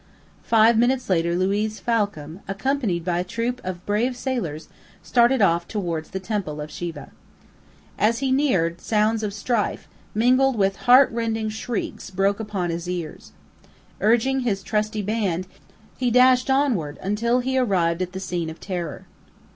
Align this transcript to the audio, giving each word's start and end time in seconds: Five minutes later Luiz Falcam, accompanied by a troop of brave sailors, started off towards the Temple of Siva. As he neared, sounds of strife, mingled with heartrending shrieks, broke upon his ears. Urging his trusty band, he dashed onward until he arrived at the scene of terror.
Five 0.41 0.79
minutes 0.79 1.11
later 1.11 1.35
Luiz 1.35 1.79
Falcam, 1.79 2.39
accompanied 2.47 3.05
by 3.05 3.19
a 3.19 3.23
troop 3.23 3.61
of 3.63 3.85
brave 3.85 4.17
sailors, 4.17 4.67
started 5.03 5.43
off 5.43 5.67
towards 5.67 6.09
the 6.09 6.19
Temple 6.19 6.59
of 6.59 6.71
Siva. 6.71 7.11
As 7.99 8.17
he 8.17 8.31
neared, 8.31 8.81
sounds 8.81 9.21
of 9.21 9.31
strife, 9.31 9.87
mingled 10.15 10.55
with 10.55 10.77
heartrending 10.87 11.49
shrieks, 11.49 12.09
broke 12.09 12.39
upon 12.39 12.71
his 12.71 12.89
ears. 12.89 13.31
Urging 13.99 14.39
his 14.39 14.63
trusty 14.63 15.03
band, 15.03 15.45
he 15.95 16.09
dashed 16.09 16.49
onward 16.49 16.97
until 17.03 17.37
he 17.41 17.55
arrived 17.59 18.01
at 18.01 18.13
the 18.13 18.19
scene 18.19 18.49
of 18.49 18.59
terror. 18.59 19.05